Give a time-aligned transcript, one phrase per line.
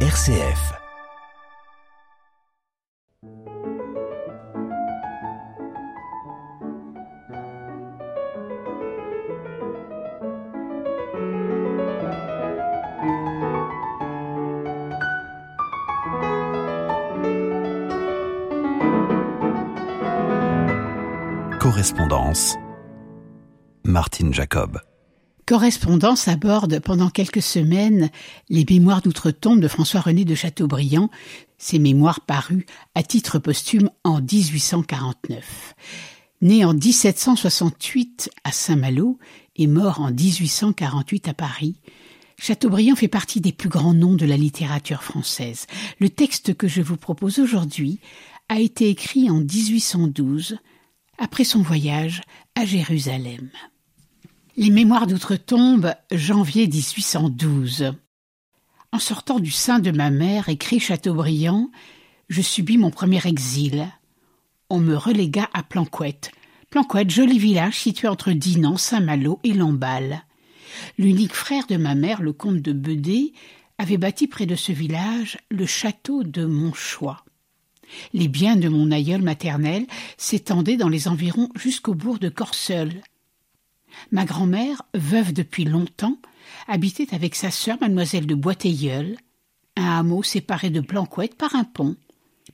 [0.00, 0.76] RCF.
[21.58, 22.58] Correspondance.
[23.86, 24.78] Martine Jacob.
[25.46, 28.10] Correspondance aborde pendant quelques semaines
[28.48, 31.08] les mémoires d'outre-tombe de François-René de Chateaubriand,
[31.56, 32.64] ces mémoires parus
[32.96, 35.76] à titre posthume en 1849.
[36.42, 39.20] Né en 1768 à Saint-Malo
[39.54, 41.76] et mort en 1848 à Paris,
[42.38, 45.68] Chateaubriand fait partie des plus grands noms de la littérature française.
[46.00, 48.00] Le texte que je vous propose aujourd'hui
[48.48, 50.58] a été écrit en 1812
[51.18, 52.22] après son voyage
[52.56, 53.48] à Jérusalem.
[54.58, 57.92] Les Mémoires d'outre-tombe, janvier 1812.
[58.90, 61.70] En sortant du sein de ma mère, écrit Chateaubriand,
[62.30, 63.86] je subis mon premier exil.
[64.70, 66.30] On me relégua à Planquette.
[66.70, 70.22] Planquette, joli village situé entre Dinan, Saint-Malo et Lamballe.
[70.96, 73.34] L'unique frère de ma mère, le comte de Bedé,
[73.76, 77.26] avait bâti près de ce village le château de Monchois.
[78.14, 83.02] Les biens de mon aïeul maternel s'étendaient dans les environs jusqu'au bourg de Corseul.
[84.12, 86.18] Ma grand-mère, veuve depuis longtemps,
[86.68, 89.16] habitait avec sa sœur mademoiselle de Boiteilleul,
[89.76, 91.96] un hameau séparé de Planquette par un pont,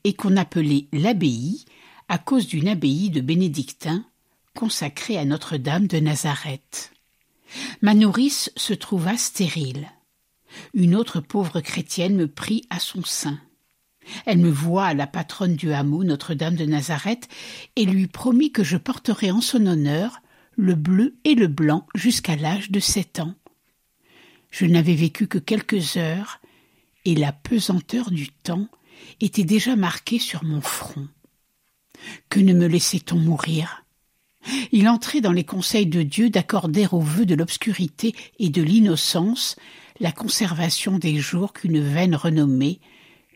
[0.04, 1.64] et qu'on appelait l'abbaye
[2.08, 4.04] à cause d'une abbaye de bénédictins
[4.54, 6.92] consacrée à Notre-Dame de Nazareth.
[7.80, 9.90] Ma nourrice se trouva stérile.
[10.74, 13.38] Une autre pauvre chrétienne me prit à son sein.
[14.26, 17.28] Elle me voit la patronne du hameau Notre-Dame de Nazareth
[17.76, 20.20] et lui promit que je porterais en son honneur
[20.56, 23.34] le bleu et le blanc jusqu'à l'âge de sept ans.
[24.50, 26.40] Je n'avais vécu que quelques heures
[27.04, 28.68] et la pesanteur du temps
[29.20, 31.08] était déjà marquée sur mon front.
[32.28, 33.84] Que ne me laissait-on mourir?
[34.72, 39.56] Il entrait dans les conseils de Dieu d'accorder aux vœux de l'obscurité et de l'innocence
[40.00, 42.80] la conservation des jours qu'une veine renommée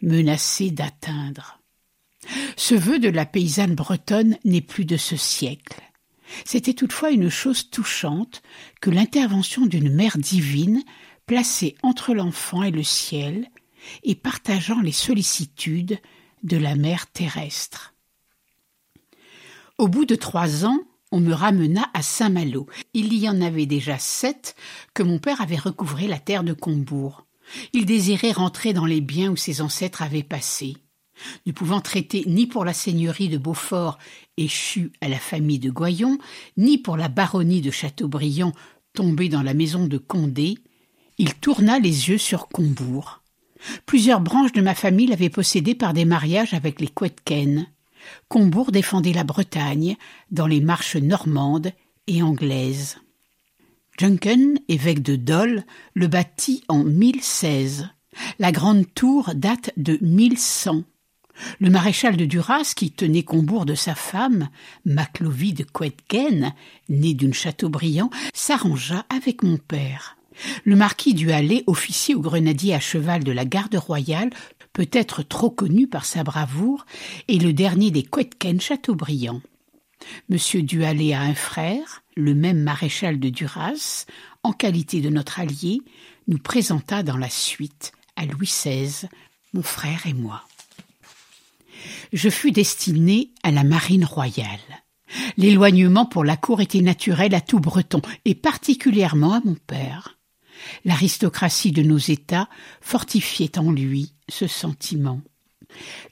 [0.02, 1.60] menacée d'atteindre.
[2.56, 5.80] Ce vœu de la paysanne bretonne n'est plus de ce siècle.
[6.44, 8.42] C'était toutefois une chose touchante
[8.80, 10.82] que l'intervention d'une mère divine
[11.26, 13.50] placée entre l'enfant et le ciel
[14.02, 15.98] et partageant les sollicitudes
[16.42, 17.94] de la mère terrestre.
[19.78, 20.80] Au bout de trois ans,
[21.12, 22.66] on me ramena à Saint-Malo.
[22.94, 24.56] Il y en avait déjà sept
[24.94, 27.26] que mon père avait recouvré la terre de Combourg.
[27.72, 30.76] Il désirait rentrer dans les biens où ses ancêtres avaient passé.
[31.46, 33.98] Ne pouvant traiter ni pour la seigneurie de Beaufort
[34.36, 36.18] échue à la famille de Goyon,
[36.56, 38.52] ni pour la baronnie de Châteaubriand
[38.96, 40.58] tombée dans la maison de Condé,
[41.18, 43.22] il tourna les yeux sur Combourg.
[43.84, 47.66] Plusieurs branches de ma famille l'avaient possédé par des mariages avec les Quetken.
[48.28, 49.96] Combourg défendait la Bretagne
[50.30, 51.72] dans les marches normandes
[52.06, 52.98] et anglaises.
[53.98, 57.88] Junken, évêque de Dole, le bâtit en 1016.
[58.38, 60.84] La grande tour date de 1100.
[61.60, 64.48] Le maréchal de Duras, qui tenait Combourg de sa femme,
[64.84, 66.52] Maclovie de Quetgen,
[66.88, 70.16] née d'une Chateaubriand, s'arrangea avec mon père.
[70.64, 74.30] Le marquis du Hallé, officier au grenadier à cheval de la garde royale,
[74.72, 76.84] peut-être trop connu par sa bravoure,
[77.28, 79.40] est le dernier des Quetken Chateaubriand.
[80.28, 84.04] Monsieur Duhallet a un frère, le même maréchal de Duras,
[84.42, 85.80] en qualité de notre allié,
[86.28, 89.08] nous présenta dans la suite à Louis XVI,
[89.54, 90.44] mon frère et moi.
[92.12, 94.46] Je fus destiné à la marine royale.
[95.36, 100.18] L'éloignement pour la cour était naturel à tout breton, et particulièrement à mon père.
[100.84, 102.48] L'aristocratie de nos États
[102.80, 105.20] fortifiait en lui ce sentiment.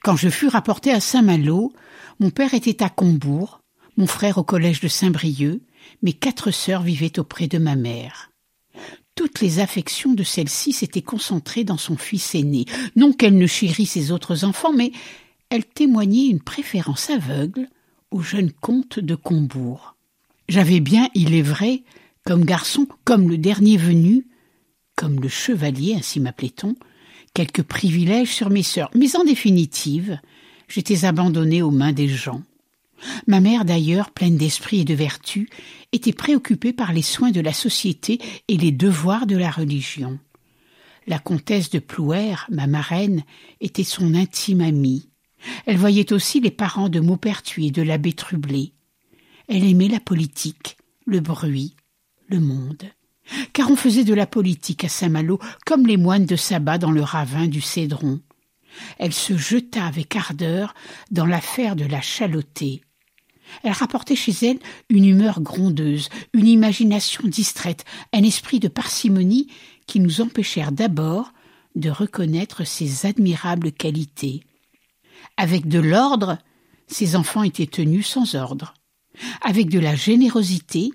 [0.01, 1.73] Quand je fus rapporté à Saint-Malo,
[2.19, 3.61] mon père était à Combourg,
[3.97, 5.61] mon frère au collège de Saint-Brieuc,
[6.01, 8.31] mes quatre sœurs vivaient auprès de ma mère.
[9.15, 12.65] Toutes les affections de celle-ci s'étaient concentrées dans son fils aîné.
[12.97, 14.91] Non qu'elle ne chérît ses autres enfants, mais
[15.49, 17.67] elle témoignait une préférence aveugle
[18.11, 19.95] au jeune comte de Combourg.
[20.47, 21.83] J'avais bien, il est vrai,
[22.23, 24.27] comme garçon, comme le dernier venu,
[24.95, 26.75] comme le chevalier, ainsi m'appelait-on,
[27.33, 30.19] quelques privilèges sur mes sœurs, mais en définitive,
[30.67, 32.41] j'étais abandonné aux mains des gens.
[33.27, 35.49] Ma mère, d'ailleurs, pleine d'esprit et de vertu,
[35.91, 40.17] était préoccupée par les soins de la société et les devoirs de la religion.
[41.07, 43.23] La comtesse de Plouer, ma marraine,
[43.61, 45.07] était son intime amie.
[45.65, 48.73] Elle voyait aussi les parents de Maupertuis et de l'abbé Trublé.
[49.47, 51.75] Elle aimait la politique, le bruit,
[52.27, 52.83] le monde.
[53.53, 57.01] car on faisait de la politique à Saint-Malo comme les moines de sabbat dans le
[57.01, 58.19] ravin du Cédron.
[58.97, 60.73] Elle se jeta avec ardeur
[61.11, 62.81] dans l'affaire de la Chalotée.
[63.63, 64.59] Elle rapportait chez elle
[64.89, 69.47] une humeur grondeuse, une imagination distraite, un esprit de parcimonie
[69.87, 71.31] qui nous empêchèrent d'abord
[71.75, 74.41] de reconnaître ses admirables qualités.
[75.37, 76.37] Avec de l'ordre,
[76.87, 78.73] ses enfants étaient tenus sans ordre.
[79.41, 80.91] Avec de la générosité,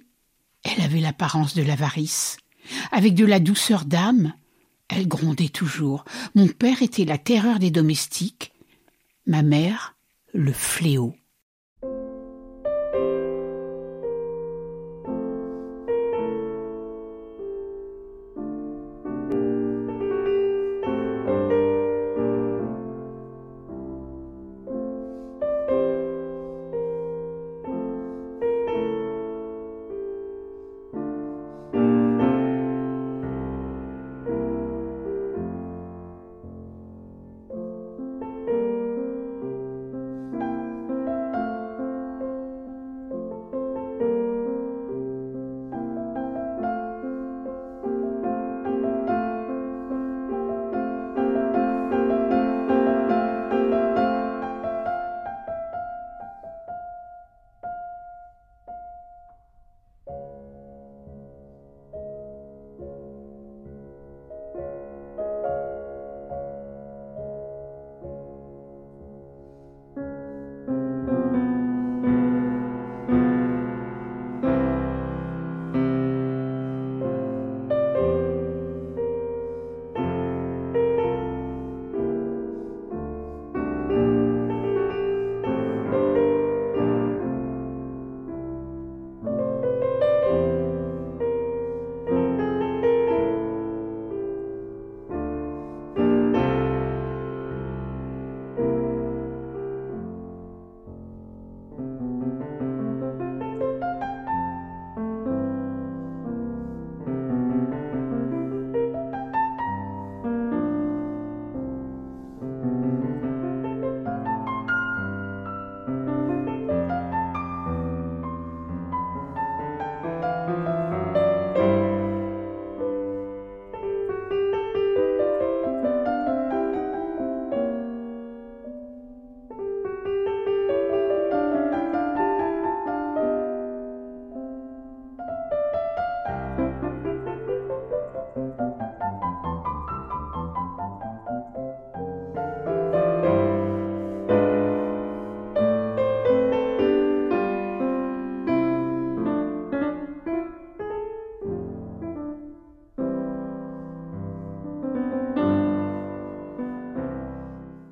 [0.64, 2.37] elle avait l'apparence de l'avarice.
[2.92, 4.32] Avec de la douceur d'âme,
[4.88, 6.04] elle grondait toujours.
[6.34, 8.52] Mon père était la terreur des domestiques,
[9.26, 9.94] ma mère
[10.32, 11.14] le fléau.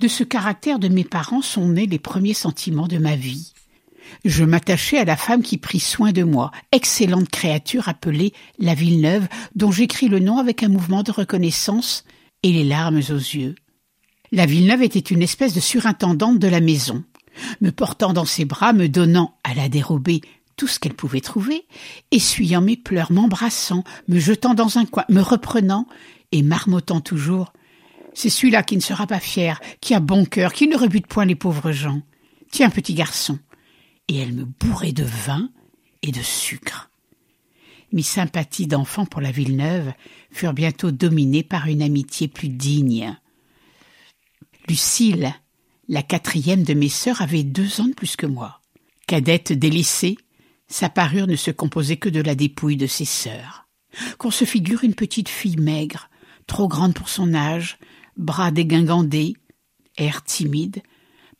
[0.09, 3.53] De ce caractère de mes parents sont nés les premiers sentiments de ma vie.
[4.25, 9.29] Je m'attachai à la femme qui prit soin de moi, excellente créature appelée la Villeneuve,
[9.55, 12.07] dont j'écris le nom avec un mouvement de reconnaissance
[12.43, 13.55] et les larmes aux yeux.
[14.33, 17.05] La Villeneuve était une espèce de surintendante de la maison.
[17.61, 20.23] Me portant dans ses bras, me donnant à la dérobée
[20.57, 21.67] tout ce qu'elle pouvait trouver,
[22.13, 25.87] essuyant mes pleurs, m'embrassant, me jetant dans un coin, me reprenant
[26.33, 27.53] et marmottant toujours
[28.19, 31.25] c'est celui-là qui ne sera pas fier, qui a bon cœur, qui ne rebute point
[31.25, 32.03] les pauvres gens.
[32.51, 33.39] Tiens, petit garçon.
[34.09, 35.51] Et elle me bourrait de vin
[36.03, 36.91] et de sucre.
[37.93, 39.93] Mes sympathies d'enfant pour la Villeneuve
[40.33, 43.17] furent bientôt dominées par une amitié plus digne.
[44.69, 45.33] Lucille,
[45.89, 48.63] la quatrième de mes sœurs, avait deux ans de plus que moi.
[49.07, 50.19] Cadette délaissée,
[50.67, 53.69] sa parure ne se composait que de la dépouille de ses sœurs.
[54.19, 56.11] Qu'on se figure une petite fille maigre,
[56.49, 57.79] trop grande pour son âge,
[58.19, 59.37] bras dégingandés,
[59.97, 60.83] air timide,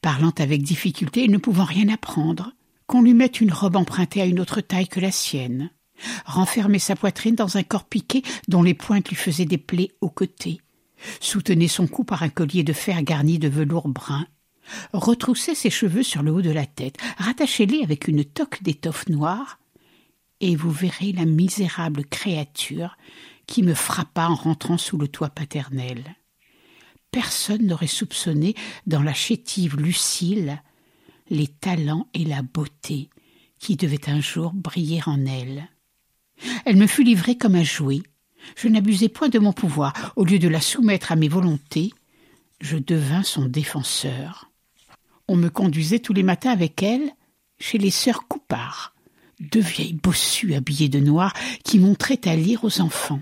[0.01, 2.53] parlant avec difficulté et ne pouvant rien apprendre,
[2.87, 5.71] qu'on lui mette une robe empruntée à une autre taille que la sienne,
[6.25, 10.09] renfermer sa poitrine dans un corps piqué dont les pointes lui faisaient des plaies aux
[10.09, 10.61] côtés,
[11.21, 14.27] soutenait son cou par un collier de fer garni de velours brun,
[14.93, 19.59] retroussait ses cheveux sur le haut de la tête, rattachez-les avec une toque d'étoffe noire,
[20.41, 22.97] et vous verrez la misérable créature
[23.47, 26.17] qui me frappa en rentrant sous le toit paternel
[27.11, 28.55] personne n'aurait soupçonné
[28.87, 30.61] dans la chétive Lucille
[31.31, 33.11] les talents et la beauté
[33.59, 35.69] qui devaient un jour briller en elle.
[36.65, 38.03] Elle me fut livrée comme un jouet.
[38.57, 40.13] Je n'abusai point de mon pouvoir.
[40.17, 41.93] Au lieu de la soumettre à mes volontés,
[42.61, 44.51] je devins son défenseur.
[45.27, 47.11] On me conduisait tous les matins avec elle
[47.59, 48.95] chez les sœurs Coupard,
[49.41, 51.35] deux vieilles bossues habillées de noir
[51.65, 53.21] qui montraient à lire aux enfants.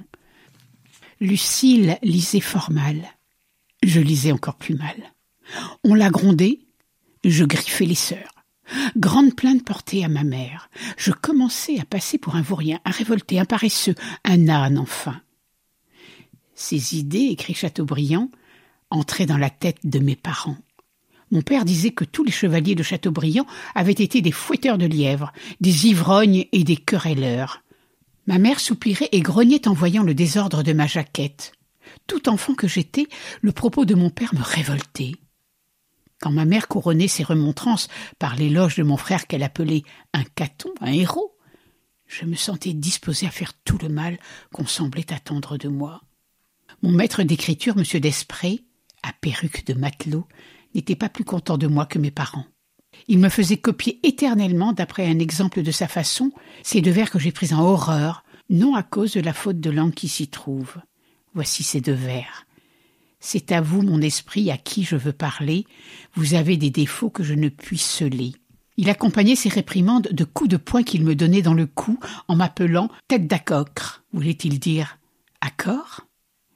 [1.20, 3.15] Lucille lisait fort mal.
[3.86, 4.96] Je lisais encore plus mal.
[5.84, 6.58] On l'a grondé,
[7.24, 8.34] je griffais les sœurs.
[8.96, 10.68] Grande plainte portée à ma mère.
[10.96, 15.20] Je commençais à passer pour un vaurien, un révolté, un paresseux, un âne enfin.
[16.56, 18.28] Ces idées, écrit Chateaubriand,
[18.90, 20.58] entraient dans la tête de mes parents.
[21.30, 25.32] Mon père disait que tous les chevaliers de Chateaubriand avaient été des fouetteurs de lièvres,
[25.60, 27.62] des ivrognes et des querelleurs.
[28.26, 31.52] Ma mère soupirait et grognait en voyant le désordre de ma jaquette.
[32.06, 33.08] Tout enfant que j'étais,
[33.40, 35.14] le propos de mon père me révoltait.
[36.20, 39.82] Quand ma mère couronnait ses remontrances par l'éloge de mon frère qu'elle appelait
[40.12, 41.36] un caton, un héros,
[42.06, 44.18] je me sentais disposé à faire tout le mal
[44.52, 46.02] qu'on semblait attendre de moi.
[46.82, 48.00] Mon maître d'écriture, M.
[48.00, 48.64] Desprez,
[49.02, 50.26] à perruque de matelot,
[50.74, 52.46] n'était pas plus content de moi que mes parents.
[53.08, 56.32] Il me faisait copier éternellement, d'après un exemple de sa façon,
[56.62, 59.70] ces deux vers que j'ai pris en horreur, non à cause de la faute de
[59.70, 60.76] langue qui s'y trouve.
[61.36, 62.46] Voici ces deux vers.
[63.20, 65.66] C'est à vous, mon esprit, à qui je veux parler.
[66.14, 68.32] Vous avez des défauts que je ne puis sceller.
[68.78, 72.36] Il accompagnait ses réprimandes de coups de poing qu'il me donnait dans le cou en
[72.36, 74.02] m'appelant tête d'acocre.
[74.14, 74.98] Voulait-il dire
[75.42, 76.06] accord?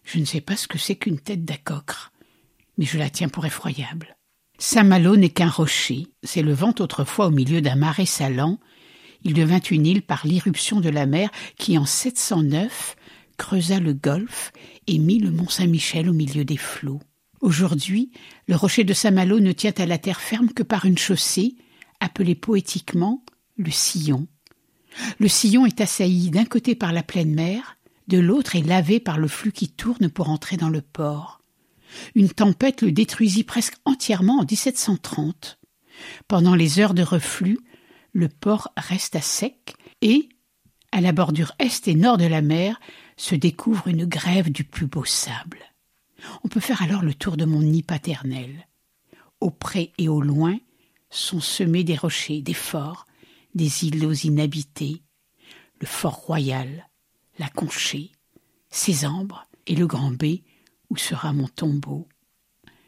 [0.03, 2.11] Je ne sais pas ce que c'est qu'une tête d'acocre,
[2.79, 4.17] mais je la tiens pour effroyable.
[4.57, 8.59] Saint-Malo n'est qu'un rocher, s'élevant autrefois au milieu d'un marais salant.
[9.25, 12.97] Il devint une île par l'irruption de la mer qui, en 709,
[13.41, 14.53] creusa le golfe
[14.87, 17.01] et mit le mont Saint-Michel au milieu des flots.
[17.41, 18.11] Aujourd'hui,
[18.47, 21.57] le rocher de Saint-Malo ne tient à la terre ferme que par une chaussée,
[22.01, 23.25] appelée poétiquement
[23.57, 24.27] le sillon.
[25.19, 27.79] Le sillon est assailli d'un côté par la pleine mer,
[28.09, 31.41] de l'autre est lavé par le flux qui tourne pour entrer dans le port.
[32.15, 35.59] Une tempête le détruisit presque entièrement en 1730.
[36.29, 37.59] Pendant les heures de reflux,
[38.13, 40.29] le port reste à sec et,
[40.93, 42.79] à la bordure est et nord de la mer,
[43.21, 45.59] se découvre une grève du plus beau sable.
[46.43, 48.67] On peut faire alors le tour de mon nid paternel.
[49.41, 50.59] Au près et au loin
[51.11, 53.07] sont semés des rochers, des forts,
[53.55, 55.03] des îlots inhabités,
[55.81, 56.89] le fort royal,
[57.39, 58.11] la conchée,
[58.71, 60.41] ses ambres et le grand B
[60.89, 62.09] où sera mon tombeau.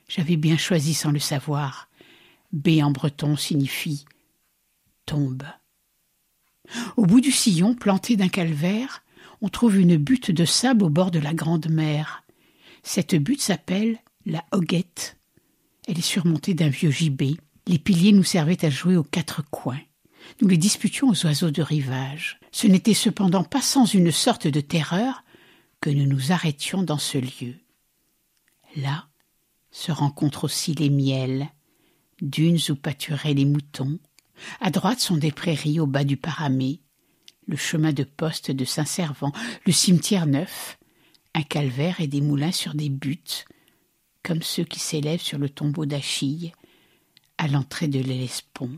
[0.09, 1.91] J'avais bien choisi sans le savoir.
[2.53, 4.07] B en breton signifie
[5.05, 5.45] tombe.
[6.97, 9.03] Au bout du sillon, planté d'un calvaire,
[9.43, 12.23] on trouve une butte de sable au bord de la grande mer.
[12.85, 15.19] Cette butte s'appelle la Hoguette.
[15.89, 17.35] Elle est surmontée d'un vieux gibet.
[17.67, 19.81] Les piliers nous servaient à jouer aux quatre coins.
[20.41, 22.39] Nous les disputions aux oiseaux de rivage.
[22.53, 25.25] Ce n'était cependant pas sans une sorte de terreur
[25.81, 27.57] que nous nous arrêtions dans ce lieu.
[28.77, 29.09] Là
[29.73, 31.49] se rencontrent aussi les miels,
[32.21, 33.99] dunes où pâturaient les moutons.
[34.61, 36.81] À droite sont des prairies au bas du paramé,
[37.47, 39.33] le chemin de poste de Saint-Servant,
[39.67, 40.79] le cimetière neuf,
[41.35, 43.47] un calvaire et des moulins sur des buttes,
[44.23, 46.53] comme ceux qui s'élèvent sur le tombeau d'Achille,
[47.39, 48.71] à l'entrée de l'Hellespont.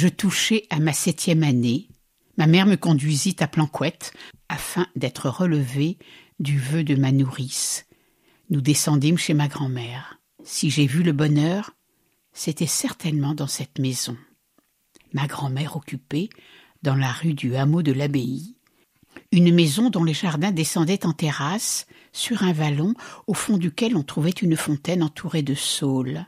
[0.00, 1.86] Je touchais à ma septième année.
[2.38, 4.14] Ma mère me conduisit à Planquette
[4.48, 5.98] afin d'être relevée
[6.38, 7.84] du vœu de ma nourrice.
[8.48, 10.18] Nous descendîmes chez ma grand-mère.
[10.42, 11.72] Si j'ai vu le bonheur,
[12.32, 14.16] c'était certainement dans cette maison.
[15.12, 16.30] Ma grand-mère occupait,
[16.82, 18.56] dans la rue du hameau de l'abbaye,
[19.32, 22.94] une maison dont les jardins descendaient en terrasse sur un vallon
[23.26, 26.24] au fond duquel on trouvait une fontaine entourée de saules.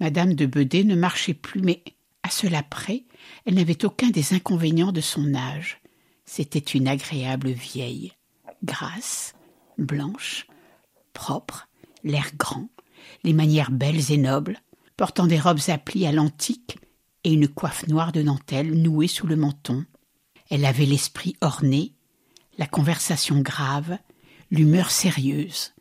[0.00, 1.82] Madame de Bedet ne marchait plus, mais
[2.26, 3.04] à cela près,
[3.44, 5.80] elle n'avait aucun des inconvénients de son âge.
[6.24, 8.12] C'était une agréable vieille,
[8.64, 9.34] grasse,
[9.78, 10.48] blanche,
[11.12, 11.68] propre,
[12.02, 12.68] l'air grand,
[13.22, 14.58] les manières belles et nobles,
[14.96, 16.78] portant des robes à plis à l'antique
[17.22, 19.84] et une coiffe noire de dentelle nouée sous le menton.
[20.50, 21.92] Elle avait l'esprit orné,
[22.58, 23.98] la conversation grave,
[24.50, 25.74] l'humeur sérieuse.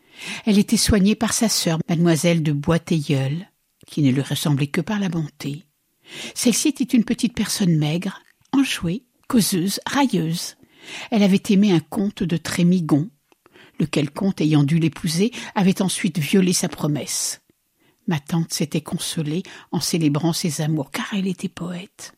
[0.45, 3.49] Elle était soignée par sa sœur, mademoiselle de Boiteilleul,
[3.87, 5.64] qui ne lui ressemblait que par la bonté.
[6.33, 8.21] Celle-ci était une petite personne maigre,
[8.51, 10.55] enjouée, causeuse, railleuse.
[11.11, 13.09] Elle avait aimé un comte de Trémigon,
[13.79, 17.41] lequel comte, ayant dû l'épouser, avait ensuite violé sa promesse.
[18.07, 22.13] Ma tante s'était consolée en célébrant ses amours, car elle était poète.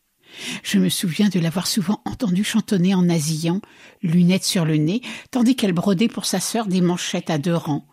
[0.62, 3.62] Je me souviens de l'avoir souvent entendue chantonner en nasillant,
[4.02, 5.02] lunettes sur le nez,
[5.32, 7.88] tandis qu'elle brodait pour sa sœur des manchettes à deux rangs.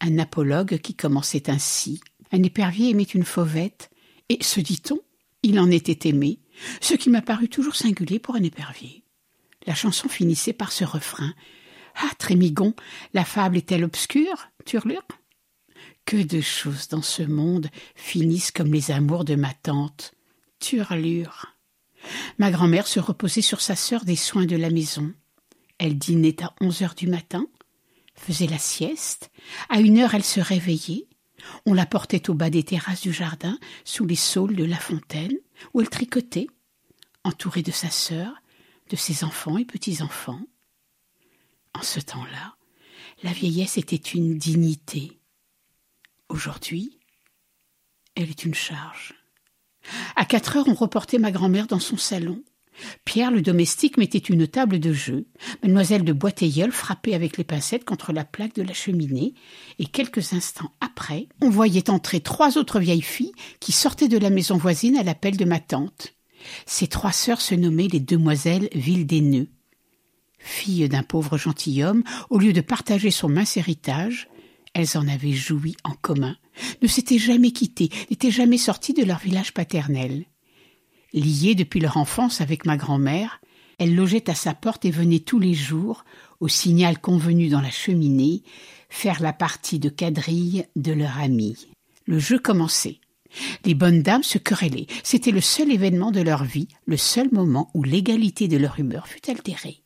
[0.00, 2.00] Un apologue qui commençait ainsi.
[2.32, 3.90] Un épervier aimait une fauvette,
[4.28, 5.00] et, se dit-on,
[5.42, 6.40] il en était aimé,
[6.80, 9.04] ce qui m'a paru toujours singulier pour un épervier.
[9.66, 11.34] La chanson finissait par ce refrain.
[11.96, 12.74] Ah, Trémigon,
[13.14, 15.06] la fable est-elle obscure, turlure?
[16.04, 20.14] Que de choses dans ce monde finissent comme les amours de ma tante.
[20.58, 21.56] Turlure.
[22.38, 25.12] Ma grand-mère se reposait sur sa sœur des soins de la maison.
[25.78, 27.46] Elle dînait à onze heures du matin,
[28.14, 29.30] faisait la sieste,
[29.68, 31.06] à une heure elle se réveillait,
[31.66, 35.36] on la portait au bas des terrasses du jardin, sous les saules de la fontaine,
[35.74, 36.48] où elle tricotait,
[37.24, 38.32] entourée de sa sœur,
[38.90, 40.40] de ses enfants et petits-enfants.
[41.74, 42.56] En ce temps-là,
[43.22, 45.20] la vieillesse était une dignité.
[46.28, 46.98] Aujourd'hui,
[48.14, 49.14] elle est une charge.
[50.16, 52.42] À quatre heures, on reportait ma grand-mère dans son salon.
[53.04, 55.26] Pierre, le domestique, mettait une table de jeu.
[55.62, 59.34] Mademoiselle de Boiteilleul frappait avec les pincettes contre la plaque de la cheminée,
[59.78, 60.91] et quelques instants après,
[61.40, 65.36] on voyait entrer trois autres vieilles filles qui sortaient de la maison voisine à l'appel
[65.36, 66.14] de ma tante.
[66.66, 69.48] Ces trois sœurs se nommaient les demoiselles Ville-des-Nœuds.
[70.38, 74.28] Filles d'un pauvre gentilhomme, au lieu de partager son mince héritage,
[74.74, 76.36] elles en avaient joui en commun,
[76.82, 80.24] ne s'étaient jamais quittées, n'étaient jamais sorties de leur village paternel.
[81.12, 83.40] Liées depuis leur enfance avec ma grand-mère,
[83.78, 86.04] elles logeaient à sa porte et venaient tous les jours,
[86.40, 88.42] au signal convenu dans la cheminée,
[88.92, 91.56] faire la partie de quadrille de leur amie.
[92.04, 93.00] Le jeu commençait.
[93.64, 94.86] Les bonnes dames se querellaient.
[95.02, 99.08] C'était le seul événement de leur vie, le seul moment où l'égalité de leur humeur
[99.08, 99.82] fut altérée.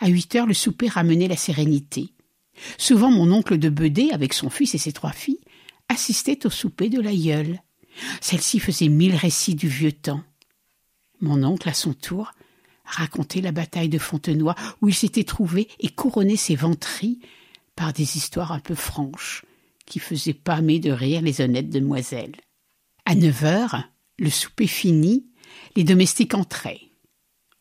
[0.00, 2.08] À huit heures, le souper ramenait la sérénité.
[2.78, 5.40] Souvent, mon oncle de Bedet, avec son fils et ses trois filles,
[5.88, 7.62] assistait au souper de l'aïeul.
[8.20, 10.22] Celle-ci faisait mille récits du vieux temps.
[11.20, 12.32] Mon oncle, à son tour,
[12.84, 17.20] racontait la bataille de Fontenoy, où il s'était trouvé et couronné ses ventries
[17.76, 19.44] par des histoires un peu franches,
[19.84, 22.34] qui faisaient pâmer de rire les honnêtes demoiselles.
[23.04, 23.84] À neuf heures,
[24.18, 25.26] le souper fini,
[25.76, 26.80] les domestiques entraient.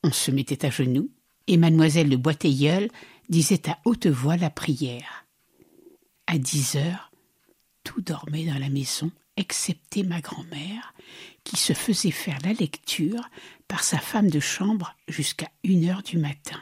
[0.04, 1.12] On se mettait à genoux,
[1.48, 2.90] et mademoiselle de Boiteilleul
[3.30, 5.26] disait à haute voix la prière.
[6.28, 7.12] À dix heures,
[7.84, 10.94] tout dormait dans la maison, excepté ma grand-mère,
[11.44, 13.30] qui se faisait faire la lecture
[13.68, 16.62] par sa femme de chambre jusqu'à une heure du matin.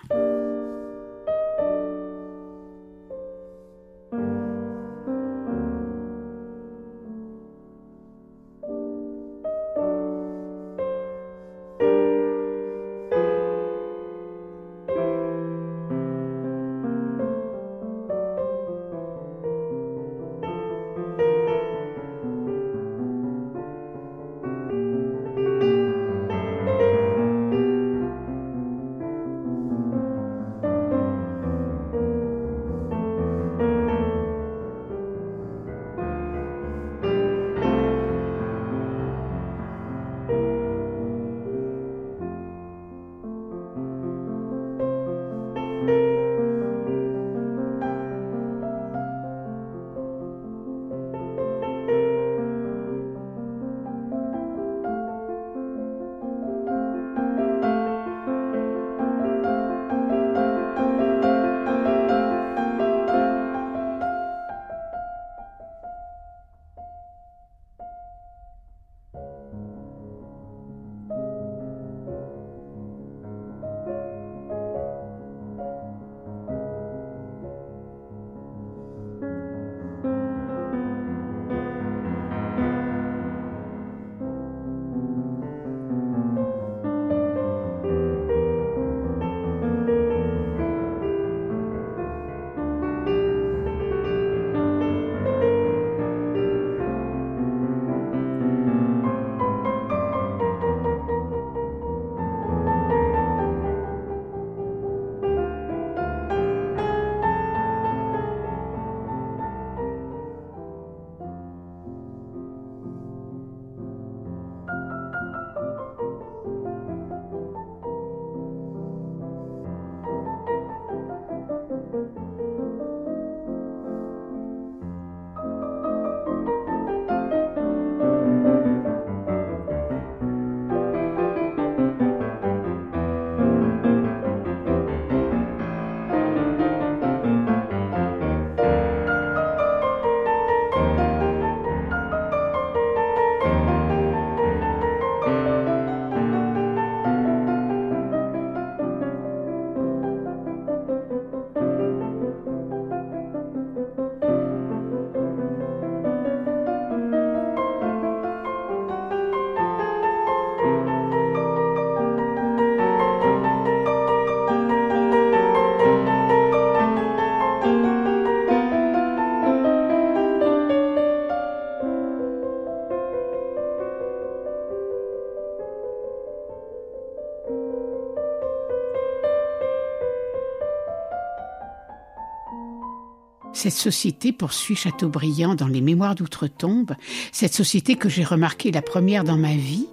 [183.63, 186.95] Cette société, poursuit Chateaubriand dans les Mémoires d'outre-tombe,
[187.31, 189.87] cette société que j'ai remarquée la première dans ma vie,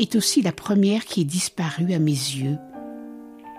[0.00, 2.58] est aussi la première qui est disparue à mes yeux.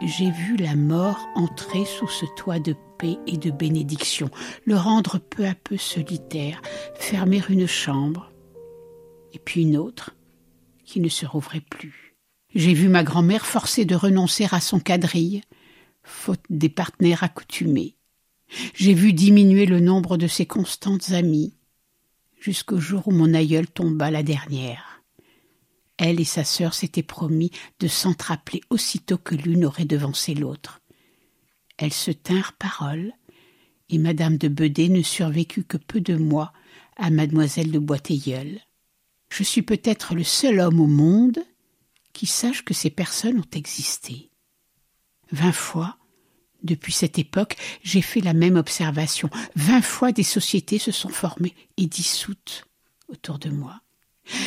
[0.02, 4.30] J'ai vu la mort entrer sous ce toit de paix et de bénédiction,
[4.66, 6.62] le rendre peu à peu solitaire,
[6.96, 8.34] fermer une chambre,
[9.32, 10.18] et puis une autre,
[10.84, 12.18] qui ne se rouvrait plus.
[12.54, 15.44] J'ai vu ma grand-mère forcée de renoncer à son quadrille,
[16.04, 17.96] faute des partenaires accoutumés.
[18.74, 21.54] J'ai vu diminuer le nombre de ses constantes amies,
[22.40, 25.04] jusqu'au jour où mon aïeul tomba la dernière.
[25.98, 30.82] Elle et sa sœur s'étaient promis de s'entrappeler aussitôt que l'une aurait devancé l'autre.
[31.78, 33.14] Elles se tinrent parole,
[33.90, 36.54] et madame de Bedé ne survécut que peu de mois
[36.96, 38.60] à mademoiselle de Boiteilleul.
[39.30, 41.40] Je suis peut-être le seul homme au monde
[42.14, 44.30] qui sache que ces personnes ont existé.
[45.32, 45.99] Vingt fois,
[46.64, 49.30] depuis cette époque, j'ai fait la même observation.
[49.56, 52.66] Vingt fois des sociétés se sont formées et dissoutes
[53.08, 53.82] autour de moi.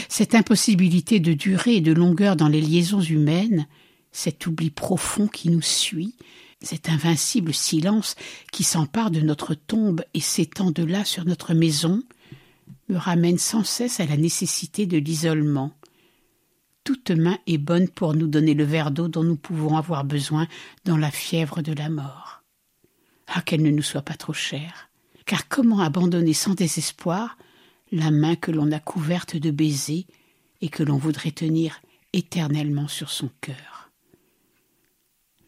[0.09, 3.67] Cette impossibilité de durée et de longueur dans les liaisons humaines,
[4.13, 6.15] cet oubli profond qui nous suit,
[6.61, 8.15] cet invincible silence
[8.53, 12.03] qui s'empare de notre tombe et s'étend de là sur notre maison,
[12.89, 15.73] me ramène sans cesse à la nécessité de l'isolement.
[16.85, 20.49] Toute main est bonne pour nous donner le verre d'eau dont nous pouvons avoir besoin
[20.85, 22.43] dans la fièvre de la mort.
[23.29, 24.91] Ah, qu'elle ne nous soit pas trop chère,
[25.25, 27.39] car comment abandonner sans désespoir
[27.93, 30.07] la main que l'on a couverte de baisers
[30.61, 31.81] et que l'on voudrait tenir
[32.13, 33.91] éternellement sur son cœur?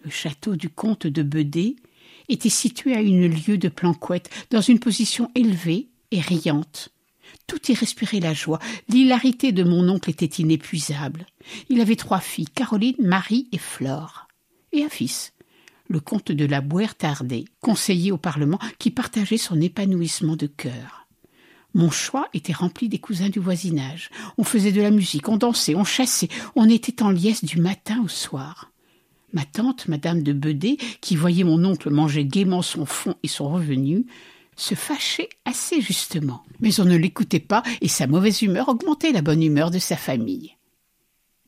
[0.04, 1.76] Le château du comte de Bedé
[2.28, 6.90] était situé à une lieue de Planquette, dans une position élevée et riante,
[7.46, 8.58] tout y respirait la joie.
[8.88, 11.26] L'hilarité de mon oncle était inépuisable.
[11.68, 14.28] Il avait trois filles, Caroline, Marie et Flore.
[14.72, 15.32] Et un fils,
[15.88, 21.06] le comte de la Bouère-Tardé, conseiller au Parlement, qui partageait son épanouissement de cœur.
[21.74, 24.10] Mon choix était rempli des cousins du voisinage.
[24.38, 28.00] On faisait de la musique, on dansait, on chassait, on était en liesse du matin
[28.04, 28.70] au soir.
[29.32, 33.48] Ma tante, madame de Bedé, qui voyait mon oncle manger gaiement son fond et son
[33.48, 34.06] revenu,
[34.56, 36.44] se fâchait assez justement.
[36.60, 39.96] Mais on ne l'écoutait pas et sa mauvaise humeur augmentait la bonne humeur de sa
[39.96, 40.56] famille.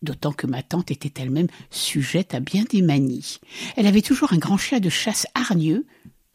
[0.02, 3.38] D'autant que ma tante était elle-même sujette à bien des manies.
[3.76, 5.86] Elle avait toujours un grand chien de chasse hargneux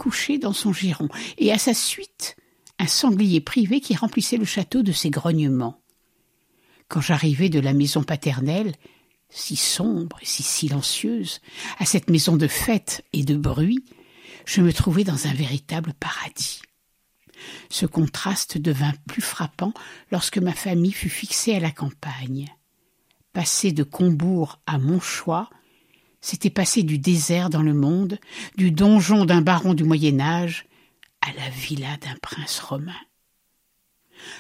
[0.02, 2.36] couché dans son giron, et à sa suite
[2.80, 5.80] un sanglier privé qui remplissait le château de ses grognements.
[6.88, 8.74] Quand j'arrivais de la maison paternelle,
[9.30, 11.40] si sombre et si silencieuse,
[11.78, 13.86] à cette maison de fête et de bruit,
[14.52, 16.62] je me trouvais dans un véritable paradis.
[17.70, 19.74] Ce contraste devint plus frappant
[20.12, 22.54] lorsque ma famille fut fixée à la campagne.
[23.32, 25.50] Passer de Combourg à Montchoix,
[26.20, 28.20] c'était passer du désert dans le monde,
[28.58, 30.66] du donjon d'un baron du Moyen Âge
[31.22, 32.92] à la villa d'un prince romain.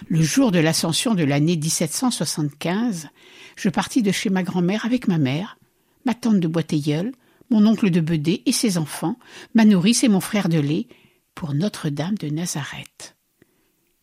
[0.09, 3.07] Le jour de l'ascension de l'année 1775,
[3.55, 5.57] je partis de chez ma grand-mère avec ma mère,
[6.05, 7.13] ma tante de Boiteilleul,
[7.51, 9.19] mon oncle de Bedé et ses enfants,
[9.53, 10.87] ma nourrice et mon frère de lait,
[11.35, 13.17] pour Notre-Dame de Nazareth.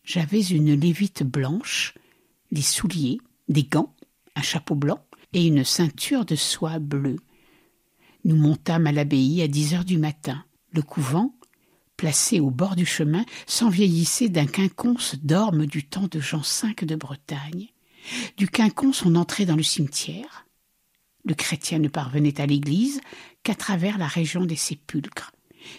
[0.05, 1.95] J'avais une lévite blanche,
[2.53, 3.95] des souliers, des gants,
[4.37, 7.17] un chapeau blanc et une ceinture de soie bleue.
[8.25, 10.45] Nous montâmes à l'abbaye à dix heures du matin.
[10.73, 11.35] Le couvent,
[11.97, 16.97] placé au bord du chemin, s'envieillissait d'un quinconce d'orme du temps de Jean V de
[16.97, 17.69] Bretagne.
[18.37, 20.48] Du quinconce, on entrait dans le cimetière.
[21.29, 23.03] Le chrétien ne parvenait à l'église
[23.43, 25.33] qu'à travers la région des sépulcres.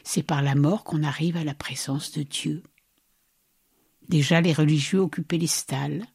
[0.04, 2.62] C'est par la mort qu'on arrive à la présence de Dieu.
[4.08, 6.06] Déjà les religieux occupaient les stalles.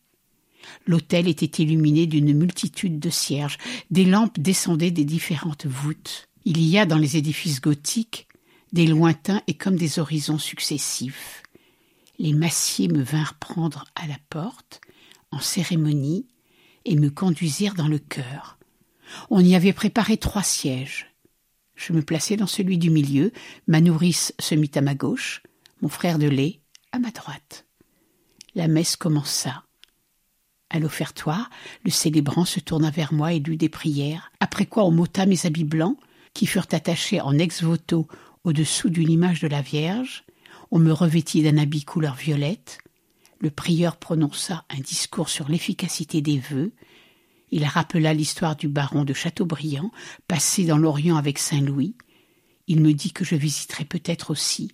[0.87, 3.59] L'autel était illuminé d'une multitude de cierges,
[3.91, 6.29] des lampes descendaient des différentes voûtes.
[6.45, 8.29] Il y a dans les édifices gothiques
[8.73, 11.43] des lointains et comme des horizons successifs.
[12.19, 14.81] Les massiers me vinrent prendre à la porte,
[15.33, 16.27] en cérémonie,
[16.85, 18.59] et me conduisirent dans le chœur.
[19.31, 21.15] On y avait préparé trois sièges.
[21.75, 23.33] Je me plaçai dans celui du milieu,
[23.67, 25.43] ma nourrice se mit à ma gauche,
[25.83, 26.61] mon frère de lait
[26.93, 27.67] à ma droite.
[28.55, 29.65] La messe commença.
[30.71, 31.51] À l'offertoire,
[31.85, 35.47] le célébrant se tourna vers moi et lut des prières, après quoi on m'ôta mes
[35.47, 35.99] habits blancs,
[36.33, 38.09] qui furent attachés en ex-voto
[38.45, 40.25] au-dessous d'une image de la Vierge,
[40.71, 42.79] on me revêtit d'un habit couleur violette,
[43.41, 46.73] le prieur prononça un discours sur l'efficacité des vœux,
[47.55, 49.93] il rappela l'histoire du baron de Chateaubriand,
[50.27, 51.95] passé dans l'Orient avec Saint Louis.
[52.67, 54.73] Il me dit que je visiterai peut-être aussi,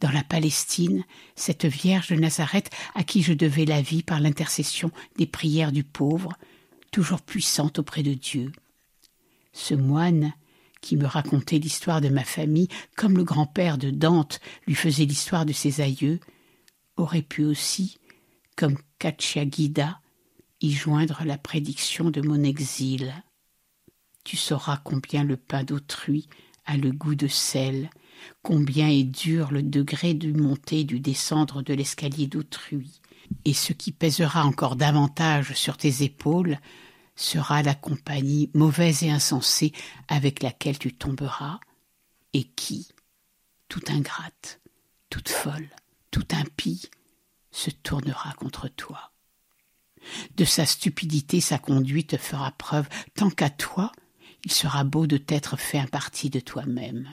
[0.00, 1.04] dans la Palestine,
[1.36, 5.84] cette Vierge de Nazareth à qui je devais la vie par l'intercession des prières du
[5.84, 6.32] pauvre,
[6.90, 8.50] toujours puissante auprès de Dieu.
[9.52, 10.32] Ce moine,
[10.80, 15.44] qui me racontait l'histoire de ma famille comme le grand-père de Dante lui faisait l'histoire
[15.44, 16.18] de ses aïeux,
[16.96, 17.98] aurait pu aussi,
[18.56, 20.00] comme Cacciaguida,
[20.62, 23.12] y joindre la prédiction de mon exil.
[24.24, 26.28] Tu sauras combien le pain d'autrui
[26.64, 27.90] a le goût de sel,
[28.42, 33.00] combien est dur le degré du monter et du descendre de l'escalier d'autrui,
[33.44, 36.58] et ce qui pèsera encore davantage sur tes épaules
[37.16, 39.72] sera la compagnie mauvaise et insensée
[40.08, 41.58] avec laquelle tu tomberas,
[42.32, 42.88] et qui,
[43.68, 44.60] toute ingrate,
[45.10, 45.68] toute folle,
[46.10, 46.88] toute impie,
[47.50, 49.11] se tournera contre toi.
[50.36, 53.92] De sa stupidité sa conduite fera preuve, tant qu'à toi,
[54.44, 57.12] il sera beau de t'être fait un parti de toi-même.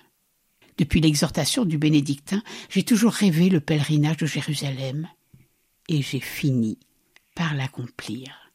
[0.77, 5.09] Depuis l'exhortation du bénédictin, j'ai toujours rêvé le pèlerinage de Jérusalem,
[5.87, 6.79] et j'ai fini
[7.35, 8.51] par l'accomplir.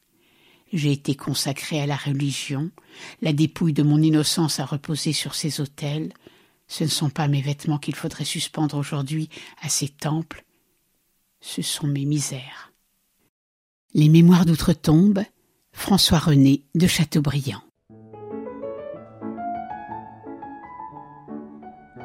[0.73, 2.71] J'ai été consacré à la religion,
[3.21, 6.11] la dépouille de mon innocence a reposé sur ces autels,
[6.67, 9.29] ce ne sont pas mes vêtements qu'il faudrait suspendre aujourd'hui
[9.61, 10.43] à ces temples,
[11.41, 12.73] ce sont mes misères.
[13.97, 15.21] Les Mémoires d'outre-tombe,
[15.71, 17.61] François René de Chateaubriand.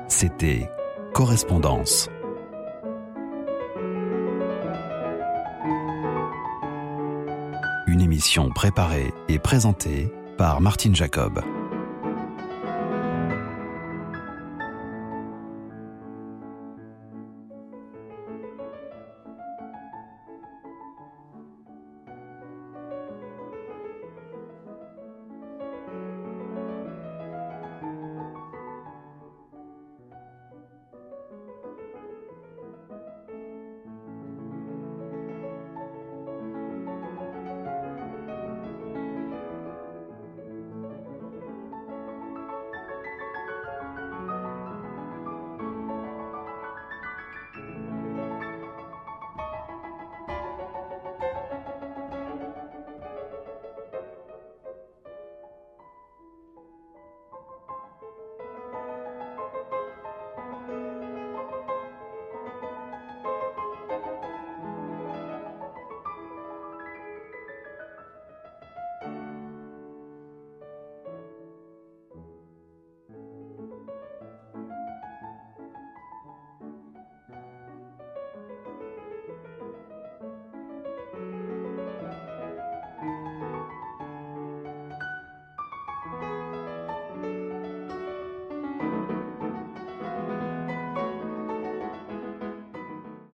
[0.07, 0.70] C'était
[1.12, 2.09] Correspondance.
[7.88, 11.42] Une émission préparée et présentée par Martine Jacob.